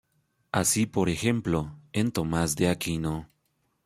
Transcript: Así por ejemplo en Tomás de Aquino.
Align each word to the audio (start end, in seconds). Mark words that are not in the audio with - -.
Así 0.51 0.87
por 0.87 1.09
ejemplo 1.09 1.77
en 1.93 2.11
Tomás 2.11 2.55
de 2.55 2.69
Aquino. 2.69 3.29